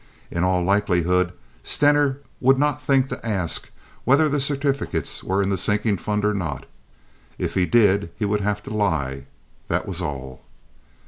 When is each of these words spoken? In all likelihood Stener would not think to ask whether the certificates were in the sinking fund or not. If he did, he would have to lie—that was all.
In 0.31 0.43
all 0.43 0.63
likelihood 0.63 1.31
Stener 1.63 2.21
would 2.39 2.57
not 2.57 2.81
think 2.81 3.07
to 3.09 3.23
ask 3.23 3.69
whether 4.03 4.27
the 4.27 4.39
certificates 4.41 5.23
were 5.23 5.43
in 5.43 5.49
the 5.49 5.59
sinking 5.59 5.97
fund 5.97 6.25
or 6.25 6.33
not. 6.33 6.65
If 7.37 7.53
he 7.53 7.67
did, 7.67 8.09
he 8.17 8.25
would 8.25 8.41
have 8.41 8.63
to 8.63 8.73
lie—that 8.75 9.87
was 9.87 10.01
all. 10.01 10.41